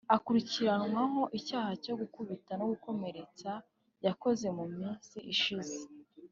Akurikiranyweho 0.15 1.21
icyaha 1.39 1.71
cyo 1.83 1.93
gukubita 1.99 2.51
no 2.59 2.65
gukomeretsa 2.71 3.51
yakoze 4.05 4.47
mu 4.57 4.65
minsi 4.77 5.17
ishize 5.33 5.77